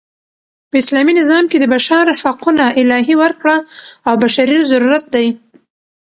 په 0.69 0.75
اسلامي 0.81 1.13
نظام 1.19 1.43
کښي 1.51 1.59
د 1.61 1.65
بشر 1.73 2.05
حقونه 2.21 2.65
الهي 2.81 3.15
ورکړه 3.23 3.57
او 4.07 4.13
بشري 4.23 4.57
ضرورت 4.71 5.05
دئ. 5.15 5.27